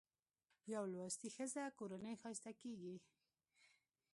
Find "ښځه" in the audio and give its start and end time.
1.35-1.63